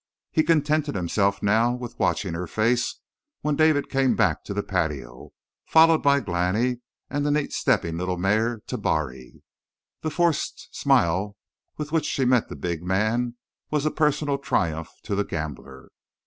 [0.31, 3.01] He contented himself now with watching her face
[3.41, 5.29] when David came back to the patio,
[5.67, 6.77] followed by Glani
[7.07, 9.43] and the neat stepping little mare, Tabari.
[10.01, 11.37] The forced smile
[11.77, 13.35] with which she met the big man
[13.69, 15.91] was a personal triumph to the gambler.